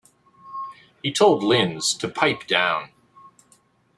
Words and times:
He 1.03 1.11
told 1.13 1.43
Linz 1.43 1.93
to 1.99 2.07
pipe 2.09 2.47
down. 2.47 2.89